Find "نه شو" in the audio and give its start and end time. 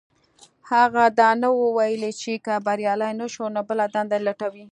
3.19-3.45